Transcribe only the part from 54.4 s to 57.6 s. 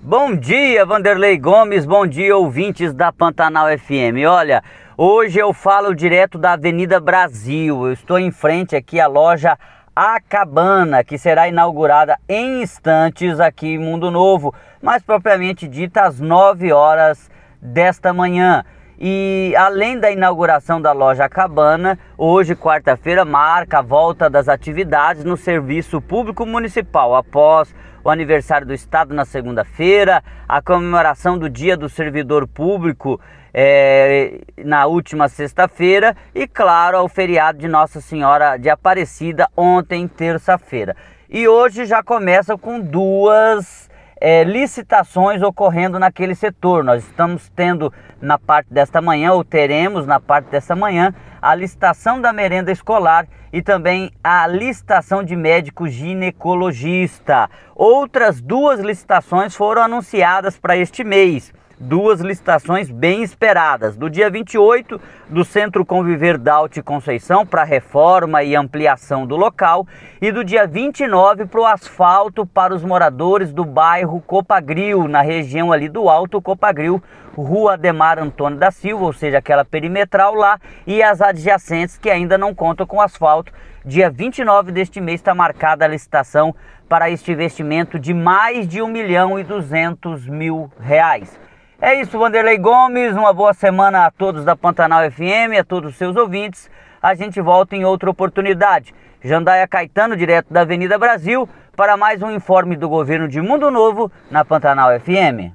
licitação de médico ginecologista.